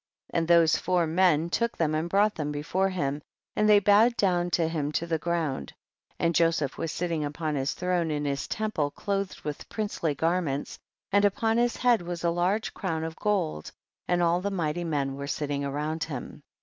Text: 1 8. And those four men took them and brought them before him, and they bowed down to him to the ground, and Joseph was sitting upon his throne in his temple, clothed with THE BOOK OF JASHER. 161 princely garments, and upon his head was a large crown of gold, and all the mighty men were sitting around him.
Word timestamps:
1 0.31 0.39
8. 0.39 0.39
And 0.39 0.47
those 0.47 0.77
four 0.77 1.05
men 1.05 1.47
took 1.47 1.77
them 1.77 1.93
and 1.93 2.09
brought 2.09 2.33
them 2.33 2.51
before 2.51 2.89
him, 2.89 3.21
and 3.55 3.69
they 3.69 3.77
bowed 3.77 4.17
down 4.17 4.49
to 4.49 4.67
him 4.67 4.91
to 4.93 5.05
the 5.05 5.19
ground, 5.19 5.73
and 6.17 6.33
Joseph 6.33 6.75
was 6.75 6.91
sitting 6.91 7.23
upon 7.23 7.53
his 7.53 7.73
throne 7.73 8.09
in 8.09 8.25
his 8.25 8.47
temple, 8.47 8.89
clothed 8.89 9.41
with 9.41 9.59
THE 9.59 9.65
BOOK 9.65 9.69
OF 9.77 9.91
JASHER. 9.91 10.01
161 10.17 10.17
princely 10.17 10.21
garments, 10.31 10.79
and 11.11 11.23
upon 11.23 11.57
his 11.59 11.75
head 11.77 12.01
was 12.01 12.23
a 12.23 12.31
large 12.35 12.73
crown 12.73 13.03
of 13.03 13.15
gold, 13.15 13.71
and 14.07 14.23
all 14.23 14.41
the 14.41 14.49
mighty 14.49 14.83
men 14.83 15.15
were 15.17 15.27
sitting 15.27 15.63
around 15.63 16.05
him. 16.05 16.41